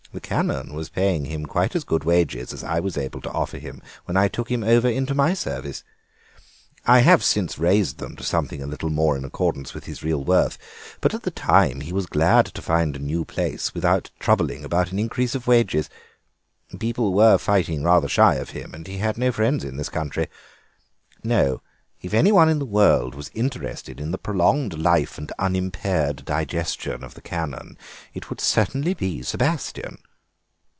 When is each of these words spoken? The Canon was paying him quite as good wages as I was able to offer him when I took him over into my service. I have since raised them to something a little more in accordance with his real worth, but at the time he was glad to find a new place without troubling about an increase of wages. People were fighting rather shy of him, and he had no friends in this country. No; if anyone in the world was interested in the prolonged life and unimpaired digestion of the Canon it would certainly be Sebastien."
The 0.13 0.19
Canon 0.19 0.73
was 0.73 0.89
paying 0.89 1.23
him 1.23 1.45
quite 1.45 1.73
as 1.73 1.85
good 1.85 2.03
wages 2.03 2.51
as 2.51 2.65
I 2.65 2.81
was 2.81 2.97
able 2.97 3.21
to 3.21 3.31
offer 3.31 3.57
him 3.57 3.81
when 4.03 4.17
I 4.17 4.27
took 4.27 4.51
him 4.51 4.61
over 4.61 4.89
into 4.89 5.15
my 5.15 5.33
service. 5.33 5.85
I 6.85 6.99
have 6.99 7.23
since 7.23 7.57
raised 7.57 7.99
them 7.99 8.17
to 8.17 8.23
something 8.25 8.61
a 8.61 8.67
little 8.67 8.89
more 8.89 9.15
in 9.15 9.23
accordance 9.23 9.73
with 9.73 9.85
his 9.85 10.03
real 10.03 10.25
worth, 10.25 10.57
but 10.99 11.13
at 11.13 11.23
the 11.23 11.31
time 11.31 11.79
he 11.79 11.93
was 11.93 12.07
glad 12.07 12.45
to 12.47 12.61
find 12.61 12.97
a 12.97 12.99
new 12.99 13.23
place 13.23 13.73
without 13.73 14.11
troubling 14.19 14.65
about 14.65 14.91
an 14.91 14.99
increase 14.99 15.33
of 15.33 15.47
wages. 15.47 15.89
People 16.77 17.13
were 17.13 17.37
fighting 17.37 17.81
rather 17.81 18.09
shy 18.09 18.35
of 18.35 18.49
him, 18.49 18.73
and 18.73 18.87
he 18.87 18.97
had 18.97 19.17
no 19.17 19.31
friends 19.31 19.63
in 19.63 19.77
this 19.77 19.87
country. 19.89 20.27
No; 21.23 21.61
if 22.03 22.15
anyone 22.15 22.49
in 22.49 22.57
the 22.57 22.65
world 22.65 23.13
was 23.13 23.29
interested 23.35 23.99
in 23.99 24.09
the 24.09 24.17
prolonged 24.17 24.73
life 24.75 25.19
and 25.19 25.31
unimpaired 25.37 26.25
digestion 26.25 27.03
of 27.03 27.13
the 27.13 27.21
Canon 27.21 27.77
it 28.15 28.27
would 28.31 28.41
certainly 28.41 28.95
be 28.95 29.21
Sebastien." 29.21 29.99